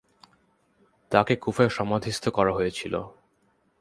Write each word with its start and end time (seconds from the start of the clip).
তাকে 1.11 1.33
কুফায় 1.35 1.69
সমাধিস্থ 1.69 2.23
করা 2.29 2.51
হয়েছিল। 2.53 2.93